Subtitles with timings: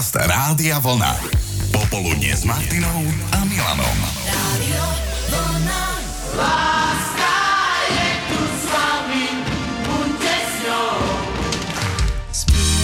[0.00, 1.12] Podcast Rádia Vlna.
[1.76, 3.04] Popoludne s Martinou
[3.36, 3.98] a Milanom.
[4.32, 4.80] Radio
[5.28, 6.00] Vlna.
[6.40, 7.36] Láska
[7.84, 9.44] je tu s vami,
[9.84, 11.04] buďte s ňou.
[12.32, 12.80] Spíš,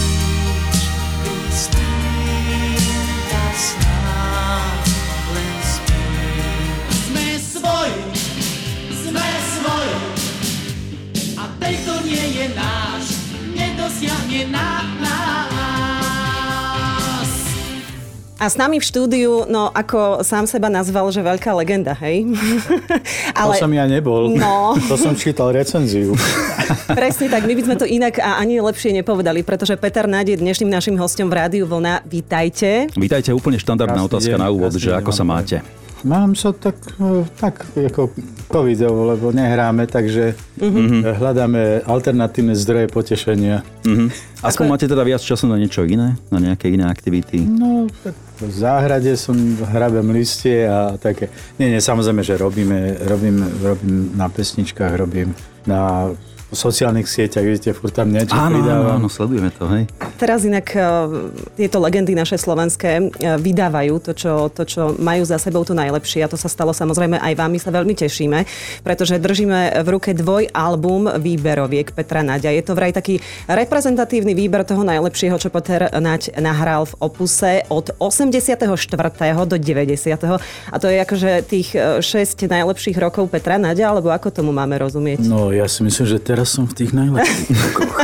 [1.73, 4.05] písnička sná,
[5.33, 7.01] len spíš.
[7.01, 7.97] Sme svoji,
[8.93, 9.97] sme svoji,
[11.33, 13.25] a ten, kto nie je náš,
[13.57, 15.56] nedosiahne na nás.
[18.37, 22.21] A s nami v štúdiu, no ako sám seba nazval, že veľká legenda, hej?
[23.33, 24.29] To som ja nebol.
[24.29, 24.77] No.
[24.89, 26.13] To som čítal recenziu.
[26.99, 30.45] Presne tak, my by sme to inak a ani lepšie nepovedali, pretože Peter Náď je
[30.45, 32.05] dnešným našim hostom v Rádiu Vlna.
[32.05, 32.93] Vítajte.
[32.93, 35.57] Vítajte, úplne štandardná Krásny otázka deň, na úvod, že deň ako sa máte?
[36.05, 38.13] Mám sa tak, eh, tak ako
[38.51, 43.65] covidovo, lebo nehráme, takže eh, hľadáme alternatívne zdroje potešenia.
[43.81, 44.13] Mhm.
[44.45, 46.13] Aspoň máte teda viac času na niečo iné?
[46.29, 47.41] Na nejaké iné aktivity?
[47.41, 47.89] No,
[48.37, 49.33] v záhrade som,
[49.73, 51.33] hrabem listie a také.
[51.57, 55.33] Nie, nie, samozrejme, že robíme, robím, robím na pesničkách, robím
[55.65, 56.13] na
[56.47, 58.91] sociálnych sieťach, vidíte, furt tam niečo Áno, áno, pridávam.
[59.03, 59.83] áno, sledujeme to, hej.
[60.15, 60.79] Teraz inak e,
[61.59, 66.23] tieto legendy naše slovenské e, vydávajú to čo, to, čo majú za sebou to najlepšie
[66.23, 67.51] a to sa stalo samozrejme aj vám.
[67.51, 68.47] My sa veľmi tešíme,
[68.79, 72.55] pretože držíme v ruke dvojalbum výberoviek Petra Naďa.
[72.55, 73.19] Je to vraj taký
[73.51, 78.63] reprezentatívny výber toho najlepšieho, čo Peter Naď nahral v opuse od 84.
[79.43, 80.15] do 90.
[80.71, 85.27] A to je akože tých 6 najlepších rokov Petra Naďa, alebo ako tomu máme rozumieť?
[85.27, 87.97] No, ja si myslím, že teraz som v tých najlepších rokoch.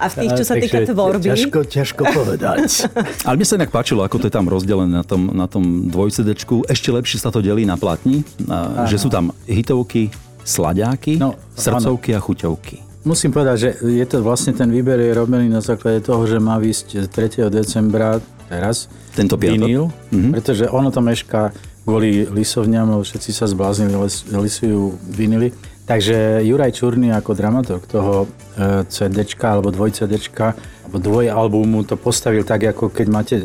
[0.00, 1.28] A v tých, čo sa týka tvorby?
[1.28, 2.88] Ťažko, ťažko povedať.
[3.28, 6.64] Ale mne sa inak páčilo, ako to je tam rozdelené na tom, na tom dvojcedečku.
[6.64, 10.08] Ešte lepšie sa to delí na platni, a, že sú tam hitovky,
[10.42, 13.04] slaďáky, No, srdcovky a chuťovky.
[13.04, 16.56] Musím povedať, že je to vlastne ten výber je robený na základe toho, že má
[16.56, 17.50] výsť 3.
[17.50, 18.22] decembra
[18.52, 18.76] teraz
[19.12, 19.56] Tento piatok.
[19.58, 20.30] vinyl, Mhm.
[20.30, 25.50] pretože ono to mešká kvôli lisovňam, lebo všetci sa zbláznili, lis- lisujú vinily.
[25.82, 30.54] Takže Juraj Čurný ako dramaturg toho e, CDčka alebo dvoj CDčka
[30.84, 33.44] alebo dvoj albumu to postavil tak, ako keď máte e,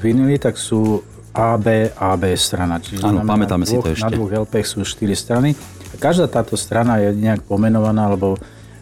[0.00, 0.98] vinily, tak sú
[1.30, 2.78] A, B, A, B strana.
[2.78, 4.02] Čiže Áno, pamätáme si to dvoch- ešte.
[4.02, 5.54] Na dvoch LP sú štyri strany.
[5.94, 8.34] Každá táto strana je nejak pomenovaná alebo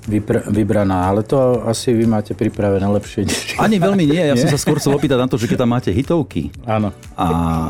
[0.05, 3.25] vypr- vybraná, ale to asi vy máte pripravené lepšie.
[3.25, 5.71] než- Ani veľmi nie, ja som sa skôr chcel opýtať na to, že keď tam
[5.71, 6.91] máte hitovky Áno.
[7.15, 7.27] a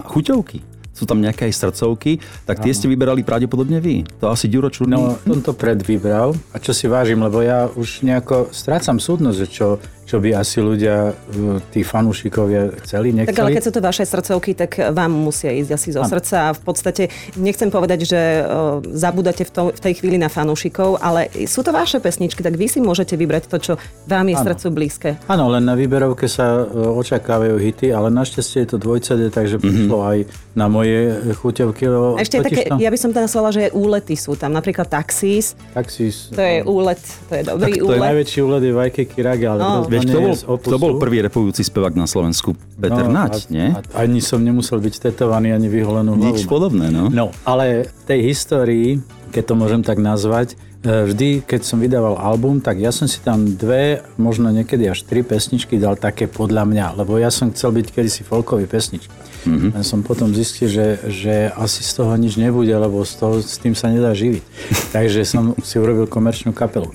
[0.07, 0.61] chuťovky,
[0.93, 4.05] sú tam nejaké aj srdcovky, tak tie ste vyberali pravdepodobne vy.
[4.21, 4.93] To asi Ďuro Čurný.
[4.93, 9.47] No, on to predvybral a čo si vážim, lebo ja už nejako strácam súdnosť, že
[9.49, 9.67] čo,
[10.03, 13.37] čo by asi ľudia, e, tí fanúšikovia chceli, nechceli.
[13.37, 16.57] Tak ale keď sú to vaše srdcovky, tak vám musia ísť asi zo srdca a
[16.57, 17.03] v podstate
[17.39, 21.71] nechcem povedať, že uh, zabúdate v, to, v tej chvíli na fanúšikov, ale sú to
[21.71, 23.73] vaše pesničky, tak vy si môžete vybrať to, čo
[24.09, 24.47] vám je Áno.
[24.49, 25.09] srdcu blízke.
[25.29, 29.99] Áno, len na výberovke sa e, očakávajú hity, ale našťastie je to dvojcede, takže prišlo
[30.03, 30.19] aj
[30.57, 31.85] na moje e, chuťovky.
[32.19, 34.55] Ešte je také, ja by som teda povedala, že úlety sú tam.
[34.55, 38.07] Napríklad Taxis, Taxis, to je úlet, to je dobrý tak to je úlet.
[38.13, 39.85] najväčší úled je Vajkeky Rage, ale No.
[40.01, 42.57] Kto je bol, kto bol prvý repujúci spevák na Slovensku?
[42.81, 43.67] Peter No, Naď, a, nie?
[43.75, 46.33] A, ani som nemusel byť tetovaný, ani vyholenú hlavu.
[46.33, 47.13] Nič podobné, no.
[47.13, 48.89] No, ale v tej histórii,
[49.35, 50.55] keď to môžem tak nazvať,
[50.87, 55.05] e, vždy, keď som vydával album, tak ja som si tam dve, možno niekedy až
[55.05, 59.11] tri pesničky dal také podľa mňa, lebo ja som chcel byť kedysi folkový pesnič.
[59.43, 59.75] Mm-hmm.
[59.75, 63.59] Ja som potom zistil, že, že asi z toho nič nebude, lebo z toho, s
[63.59, 64.43] tým sa nedá živiť.
[64.97, 66.87] Takže som si urobil komerčnú kapelu.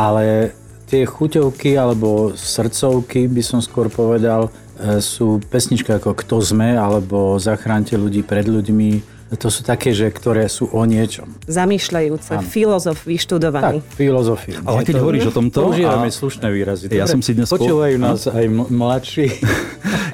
[0.00, 0.56] Ale
[0.90, 7.38] tie chuťovky alebo srdcovky, by som skôr povedal, e, sú pesničky ako Kto sme, alebo
[7.38, 9.19] Zachránte ľudí pred ľuďmi.
[9.30, 11.30] To sú také, že ktoré sú o niečom.
[11.46, 13.78] Zamýšľajúce, filozof Tak, vyštudovaný.
[13.94, 14.58] filozofia.
[14.66, 15.70] Ale keď hovoríš o tomto...
[15.70, 16.90] Používame a- slušné výrazy.
[16.90, 19.26] Ja Dobre, som si dnes po- Počúvajú nás aj mladší.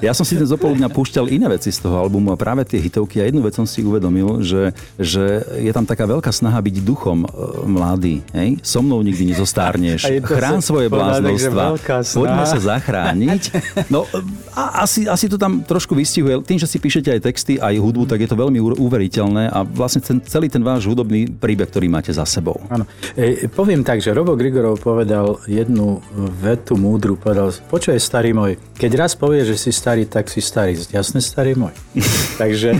[0.04, 3.20] Ja som si dnes dopoludňa púšťal iné veci z toho albumu a práve tie hitovky
[3.20, 7.24] a jednu vec som si uvedomil, že, že je tam taká veľká snaha byť duchom
[7.24, 7.28] e,
[7.64, 8.20] mladý.
[8.36, 8.60] Hej?
[8.60, 10.04] So mnou nikdy nezostárneš.
[10.04, 11.80] To Chrán svoje bláznostva.
[12.12, 13.42] Poďme sa zachrániť.
[13.88, 14.04] No
[14.52, 16.44] a asi, asi to tam trošku vystihuje.
[16.44, 19.62] Tým, že si píšete aj texty, aj hudbu, tak je to veľmi u- uveriteľné a
[19.62, 22.58] vlastne ten, celý ten váš hudobný príbeh, ktorý máte za sebou.
[22.66, 22.82] Áno.
[23.14, 26.02] E, poviem tak, že Robo Grigorov povedal jednu
[26.42, 30.74] vetu múdru, povedal, počuje starý môj, keď raz povie, že si starý, tak si starý.
[30.90, 31.72] Jasne, starý môj.
[32.42, 32.74] Takže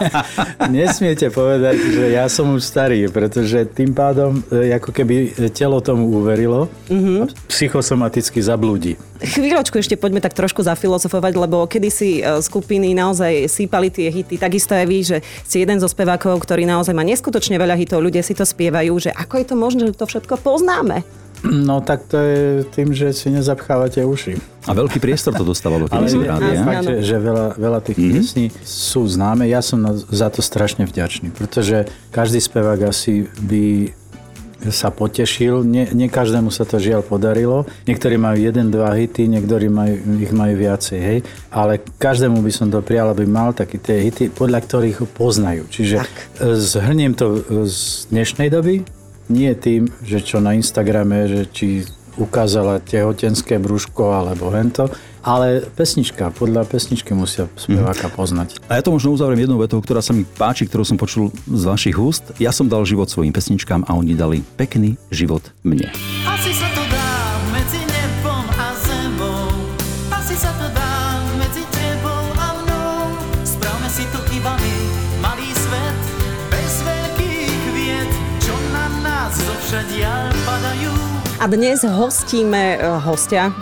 [0.70, 6.14] nesmiete povedať, že ja som už starý, pretože tým pádom e, ako keby telo tomu
[6.14, 8.94] uverilo a psychosomaticky zablúdi.
[9.16, 14.36] Chvíľočku ešte poďme tak trošku zafilozofovať, lebo kedysi e, skupiny naozaj sípali tie hity.
[14.36, 15.16] Takisto aj vy, že
[15.48, 18.04] ste jeden zo spevákov, ktorý naozaj má neskutočne veľa hitov.
[18.04, 21.02] Ľudia si to spievajú, že ako je to možné, že to všetko poznáme.
[21.44, 24.40] No tak to je tým, že si nezapchávate uši.
[24.66, 28.14] A veľký priestor to dostávalo, Ale si rádi, fakt, že, že veľa, veľa tých mm-hmm.
[28.16, 29.46] piesní sú známe.
[29.46, 33.94] Ja som na, za to strašne vďačný, pretože každý spevák asi by
[34.70, 35.66] sa potešil.
[35.66, 37.66] Nie, nie každému sa to žiaľ podarilo.
[37.84, 41.18] Niektorí majú jeden, dva hity, niektorí majú, ich majú viacej, hej.
[41.50, 45.66] Ale každému by som to prijal, aby mal také tie hity, podľa ktorých ho poznajú.
[45.68, 46.14] Čiže Tak.
[46.42, 48.82] e, zhrniem to e, z dnešnej doby,
[49.26, 51.82] nie tým, že čo na Instagrame, že či
[52.16, 54.88] ukázala tehotenské brúško alebo hento,
[55.26, 58.62] ale pesnička, podľa pesničky musia speváka poznať.
[58.70, 61.62] A ja to možno uzavriem jednou vetou, ktorá sa mi páči, ktorú som počul z
[61.66, 62.30] vašich úst.
[62.38, 65.90] Ja som dal život svojim pesničkám a oni dali pekný život mne.
[66.30, 67.10] Asi sa to dá
[67.50, 69.50] medzi nebom a zemou
[70.14, 70.94] Asi sa to dá
[71.42, 72.98] medzi tebou a mnou
[73.42, 74.76] Správme si tu iba my,
[75.18, 75.98] malý svet
[76.54, 79.56] Bez veľkých vied, čo na nás zo
[80.46, 81.05] padajú
[81.36, 83.52] A dnes hostíme e, hostia,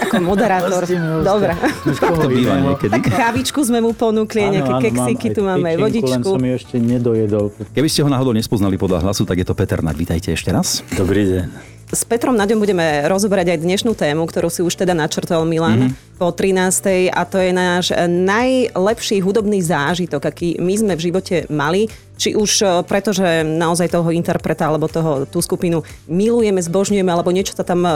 [0.00, 0.88] ako moderátor.
[1.20, 1.52] Dobre.
[2.00, 2.96] Koho To býva niekedy.
[3.04, 6.28] Kávičku sme mu ponúkli, nejaké mám tu máme aj tyčinku, Len vodičku.
[6.32, 7.52] som ju ešte nedojedol.
[7.76, 9.96] Keby ste ho náhodou nespoznali podľa hlasu, tak je to Peter Naď.
[10.08, 10.80] Vítajte ešte raz.
[10.96, 11.75] Dobrý deň.
[11.86, 16.18] S Petrom Naďom budeme rozoberať aj dnešnú tému, ktorú si už teda načrtol Milan mm-hmm.
[16.18, 17.14] po 13.
[17.14, 21.86] a to je náš najlepší hudobný zážitok, aký my sme v živote mali.
[22.16, 27.28] Či už e, preto, že naozaj toho interpreta alebo toho, tú skupinu milujeme, zbožňujeme, alebo
[27.28, 27.92] niečo sa tam e,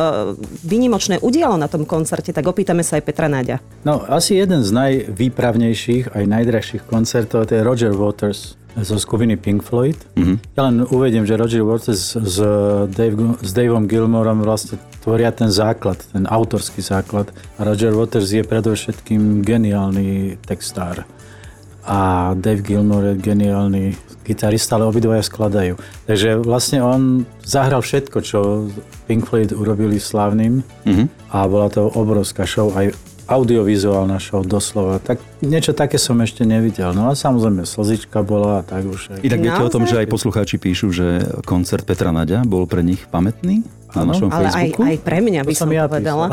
[0.60, 3.58] výnimočné udialo na tom koncerte, tak opýtame sa aj Petra Naďa.
[3.82, 9.67] No, asi jeden z najvýpravnejších, aj najdražších koncertov, to je Roger Waters zo skupiny Pink
[9.67, 9.99] Floyd.
[10.14, 10.37] Mm-hmm.
[10.55, 12.37] Ja len uvediem, že Roger Waters s,
[12.90, 17.31] Dave, s Daveom Gilmorom vlastne tvoria ten základ, ten autorský základ.
[17.58, 21.02] A Roger Waters je predovšetkým geniálny textár.
[21.88, 23.84] A Dave Gilmore je geniálny
[24.22, 25.75] gitarista, ale obidvaja skladajú.
[26.06, 28.70] Takže vlastne on zahral všetko, čo
[29.11, 31.34] Pink Floyd urobili slávnym mm-hmm.
[31.34, 32.94] a bola to obrovská show, aj
[33.30, 34.98] audiovizuálna show doslova.
[34.98, 36.90] Tak niečo také som ešte nevidel.
[36.90, 39.14] No a samozrejme slzička bola a tak už.
[39.14, 39.22] Aj.
[39.22, 42.82] I tak viete o tom, že aj poslucháči píšu, že koncert Petra Naďa bol pre
[42.82, 43.62] nich pamätný
[43.96, 44.82] na našom Ale aj, Facebooku.
[44.84, 46.26] aj pre mňa by To som som ja povedala.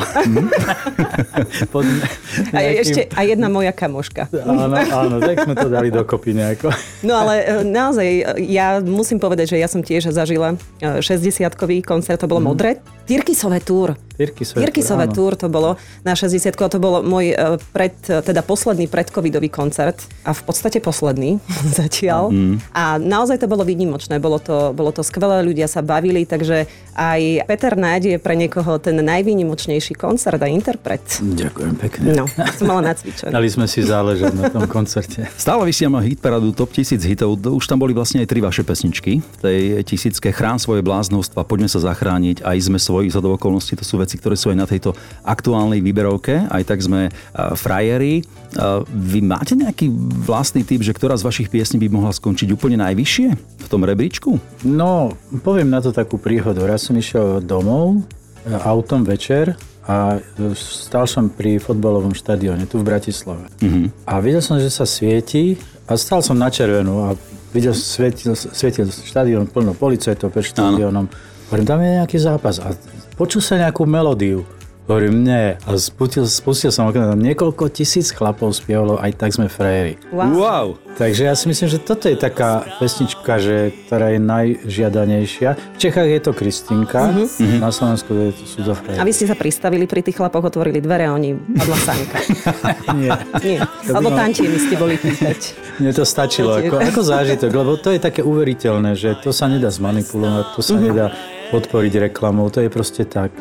[1.74, 1.86] Pod
[2.54, 4.30] A nejakým- ešte aj jedna moja kamoška.
[4.34, 6.74] Áno, áno, tak sme to dali dokopy nejako.
[7.06, 11.86] No ale e, naozaj, e, ja musím povedať, že ja som tiež zažila e, 60-kový
[11.86, 12.48] koncert, to bolo mm.
[12.48, 12.72] modré.
[13.08, 13.96] Tyrkisové túr.
[14.18, 17.36] Tyrkisové túr, Tyrkisové túr, to bolo na 60 a to bolo môj e,
[17.72, 21.40] pred, teda posledný predcovidový koncert a v podstate posledný
[21.80, 22.34] zatiaľ.
[22.34, 22.56] Mm.
[22.76, 26.68] A naozaj to bolo výnimočné, bolo to, bolo to skvelé, ľudia sa bavili, takže
[26.98, 31.00] aj Peter Náď je pre niekoho ten najvýnimočnejší koncert a interpret.
[31.24, 32.12] Ďakujem pekne.
[32.12, 32.28] No,
[32.60, 33.32] som mala nacvičené.
[33.32, 35.24] Dali sme si záležať na tom koncerte.
[35.40, 37.40] Stále vysielame hit paradu Top 1000 hitov.
[37.40, 39.24] Už tam boli vlastne aj tri vaše pesničky.
[39.24, 43.80] V tej tisícke Chrán svoje bláznostva, Poďme sa zachrániť, aj sme svojich za okolností.
[43.80, 44.92] To sú veci, ktoré sú aj na tejto
[45.24, 46.52] aktuálnej výberovke.
[46.52, 48.28] Aj tak sme uh, frajeri.
[48.60, 49.88] Uh, vy máte nejaký
[50.28, 53.28] vlastný typ, že ktorá z vašich piesní by mohla skončiť úplne najvyššie
[53.64, 54.36] v tom rebríčku?
[54.68, 55.16] No,
[55.48, 56.60] poviem na to takú príhodu.
[56.68, 58.02] Raz som išiel domov
[58.46, 59.56] e, autom večer
[59.88, 63.48] a e, stal som pri fotbalovom štadióne tu v Bratislave.
[63.64, 64.08] Mm-hmm.
[64.10, 65.56] A videl som, že sa svieti
[65.88, 67.16] a stal som na červenú a
[67.56, 71.08] videl, svietil, svietil štadión plno policajtov pred štadiónom.
[71.48, 72.76] Hovorím, tam je nejaký zápas a
[73.16, 74.44] počul sa nejakú melódiu.
[74.88, 75.60] Hovorím, nie.
[75.68, 80.00] A spustil, spustil som okno, tam niekoľko tisíc chlapov spievalo, aj tak sme frajeri.
[80.16, 80.32] Wow.
[80.32, 80.68] wow.
[80.96, 85.50] Takže ja si myslím, že toto je taká pesnička, že, ktorá je najžiadanejšia.
[85.76, 87.60] V Čechách je to Kristinka, uh-huh.
[87.60, 89.04] na Slovensku je to sú to A Freja.
[89.04, 92.18] vy ste sa pristavili pri tých chlapoch, otvorili dvere a oni padla sánka.
[92.98, 93.12] Nie,
[93.44, 93.60] Nie.
[93.92, 95.40] Alebo tantiemi ste boli pýtať.
[95.84, 99.68] mne to stačilo ako, ako zážitok, lebo to je také uveriteľné, že to sa nedá
[99.68, 101.12] zmanipulovať, to sa nedá
[101.52, 103.36] podporiť reklamou, to je proste tak.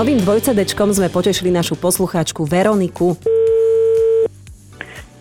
[0.00, 3.20] Novým dvojcedečkom sme potešili našu poslucháčku Veroniku.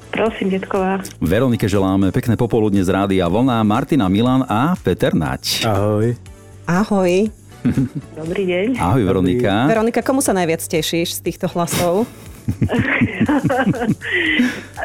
[0.07, 1.03] Prosím, detková.
[1.19, 5.67] Veronike želáme pekné popoludne z Rádia Vlna, Martina Milan a Peter Naď.
[5.67, 6.15] Ahoj.
[6.63, 7.11] Ahoj.
[8.23, 8.79] Dobrý deň.
[8.79, 9.67] Ahoj Veronika.
[9.67, 12.07] Veronika, komu sa najviac tešíš z týchto hlasov?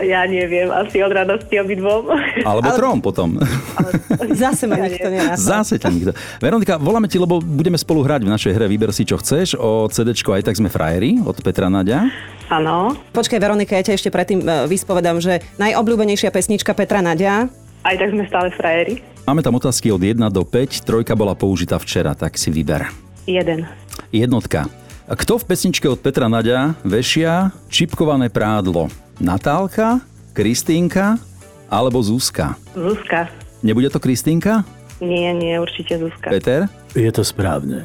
[0.02, 2.10] Ja neviem, asi od radosti obidvom.
[2.42, 3.38] Alebo trom potom.
[4.42, 5.38] Zase ma nikto nenapadol.
[5.38, 6.12] Zase ťa nikto.
[6.42, 9.86] Veronika, voláme ti, lebo budeme spolu hrať v našej hre Vyber si, čo chceš o
[9.86, 12.10] CD aj tak sme frajeri od Petra Naďa.
[12.50, 12.98] Áno.
[13.14, 17.46] Počkaj, Veronika, ja ťa ešte predtým e, vyspovedám, že najobľúbenejšia pesnička Petra Nadia.
[17.86, 19.14] Aj tak sme stále frajeri.
[19.24, 22.92] Máme tam otázky od 1 do 5, trojka bola použitá včera, tak si vyber.
[23.24, 23.64] Jeden.
[24.12, 24.68] Jednotka.
[25.04, 28.88] Kto v pesničke od Petra Nadia vešia čipkované prádlo?
[29.20, 30.00] Natálka,
[30.32, 31.20] Kristínka
[31.68, 32.56] alebo Zuzka?
[32.72, 33.28] Zuzka.
[33.60, 34.64] Nebude to Kristínka?
[35.04, 36.32] Nie, nie, určite Zuzka.
[36.32, 36.72] Peter?
[36.96, 37.84] Je to správne.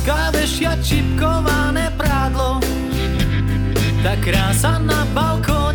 [0.00, 2.64] Skávešia čipkované prádlo
[4.02, 5.71] tá krása na balkóne.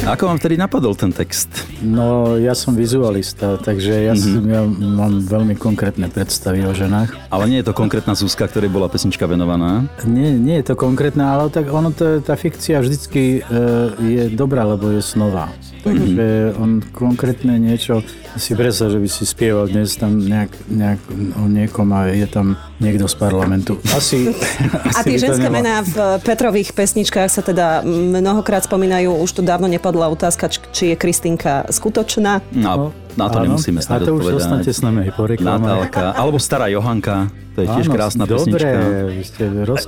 [0.00, 1.52] Ako vám vtedy napadol ten text?
[1.84, 4.48] No, ja som vizualista, takže ja, mm-hmm.
[4.48, 4.62] ja
[4.96, 7.12] mám veľmi konkrétne predstavy o ženách.
[7.28, 9.84] Ale nie je to konkrétna Zuzka, ktorej bola pesnička venovaná.
[10.08, 13.60] Nie, nie je to konkrétne, ale tak ono to, tá fikcia vždycky e,
[14.00, 15.52] je dobrá, lebo je snová.
[15.80, 18.04] Takže on konkrétne niečo
[18.36, 21.00] si predstav, že by si spieval dnes tam nejak, nejak
[21.40, 23.72] o niekom a je tam niekto z parlamentu.
[23.96, 24.30] Asi,
[24.96, 27.82] A tie ženské nemá- mená v Petrových pesničkách sa teda
[28.20, 32.44] mnohokrát spomínajú, už tu dávno nepadla otázka, či je Kristýnka skutočná.
[32.52, 34.40] No, na to áno, nemusíme snad to už odpovedať.
[34.40, 35.62] ostanete s nami po reklame.
[35.62, 38.78] Natálka, alebo stará Johanka, to je tiež Áno, krásna dobre, pesnička.
[39.06, 39.42] vy ste.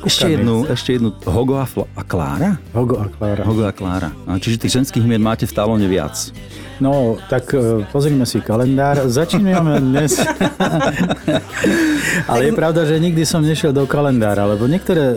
[0.05, 1.09] Ešte jednu, ešte jednu.
[1.25, 2.51] Hogo a, Fla- a Klára?
[2.71, 3.43] Hogo a Klára.
[3.43, 4.09] Hogo a Klára.
[4.27, 6.15] A čiže tých ženských mien máte v talóne viac.
[6.77, 9.07] No, tak e, pozrime si kalendár.
[9.07, 10.19] Začíname dnes.
[12.27, 15.17] Ale je pravda, že nikdy som nešiel do kalendára, lebo niektoré e,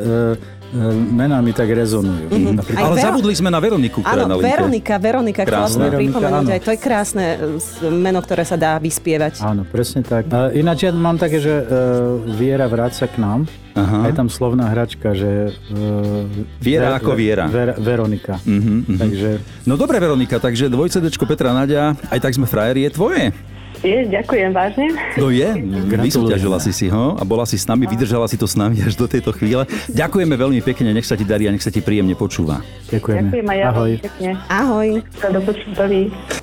[1.12, 2.32] mená mi tak rezonujú.
[2.32, 4.50] Napríklad, Ale Vero- zabudli sme na Veroniku, ktorá Áno, na linke.
[4.50, 5.84] Veronika, Veronika, chcela Krásne.
[5.84, 7.38] som pripomenúť aj, to je krásne e,
[7.90, 9.40] meno, ktoré sa dá vyspievať.
[9.40, 10.26] Áno, presne tak.
[10.26, 11.64] E, ináč ja mám také, že e,
[12.34, 13.46] Viera vráca k nám.
[13.76, 14.08] Aha.
[14.08, 15.52] Je tam slovná hračka, že...
[15.52, 15.80] E,
[16.60, 17.46] Viera ako Viera.
[17.46, 18.40] Ver, Veronika.
[18.42, 18.98] Mhm, mhm.
[18.98, 19.30] Takže
[19.66, 23.26] No dobre, Veronika, takže dvojcedečko Petra Nadia, aj tak sme frajeri, je tvoje.
[23.84, 24.88] Je, ďakujem vážne.
[25.20, 25.48] No je,
[26.00, 28.96] vysúťažila si si ho a bola si s nami, vydržala si to s nami až
[28.96, 29.68] do tejto chvíle.
[29.92, 32.62] Ďakujeme veľmi pekne, nech sa ti darí a nech sa ti príjemne počúva.
[32.94, 33.30] ďakujeme.
[33.30, 33.92] Ďakujem aj ja Ahoj.
[34.00, 34.30] pekne.
[34.48, 34.88] Ahoj.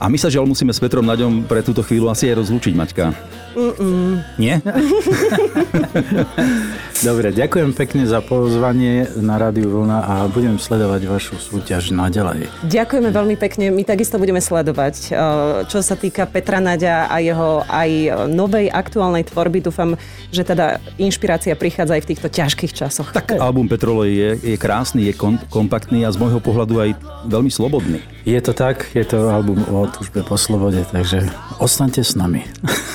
[0.03, 3.07] A my sa žiaľ musíme s Petrom Naďom pre túto chvíľu asi aj rozlúčiť, Maťka.
[3.53, 4.25] Mm-mm.
[4.41, 4.65] Nie?
[7.03, 12.47] Dobre, ďakujem pekne za pozvanie na Rádiu Vlna a budem sledovať vašu súťaž naďalej.
[12.63, 13.75] Ďakujeme veľmi pekne.
[13.75, 15.19] My takisto budeme sledovať, e,
[15.67, 17.91] čo sa týka Petra Naďa a jeho aj
[18.31, 19.67] novej aktuálnej tvorby.
[19.67, 19.99] Dúfam,
[20.31, 23.11] že teda inšpirácia prichádza aj v týchto ťažkých časoch.
[23.11, 26.91] Tak album Petrole je, je krásny, je kom, kompaktný a z môjho pohľadu aj
[27.27, 27.99] veľmi slobodný.
[28.23, 31.27] Je to tak, je to album o túžbe po slobode, takže
[31.59, 32.47] ostaňte s nami.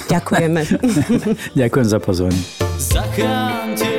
[0.08, 0.64] Ďakujeme.
[1.60, 2.40] Ďakujem za pozvanie.
[2.80, 3.97] Zachránte